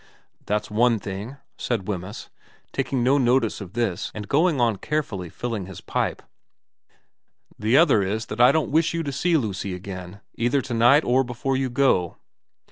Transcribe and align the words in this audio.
'That's 0.47 0.71
one 0.71 0.97
thing,' 0.97 1.37
said 1.59 1.87
Wemyss, 1.87 2.29
taking 2.71 3.03
no 3.03 3.19
notice 3.19 3.61
of 3.61 3.73
this 3.73 4.11
and 4.15 4.27
going 4.27 4.59
on 4.59 4.77
carefully 4.77 5.29
filling 5.29 5.67
his 5.67 5.79
pipe.' 5.79 6.23
The 7.59 7.77
other 7.77 8.01
is, 8.01 8.25
that 8.25 8.41
I 8.41 8.51
don't 8.51 8.71
wish 8.71 8.95
you 8.95 9.03
to 9.03 9.11
see 9.11 9.37
Lucy 9.37 9.75
again, 9.75 10.21
either 10.33 10.59
to 10.59 10.73
night 10.73 11.03
or 11.03 11.23
before 11.23 11.55
you 11.55 11.69
go.' 11.69 12.17